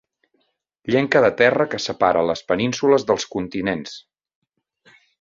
[0.95, 3.97] Llenca de terra que separa les penínsules dels continents.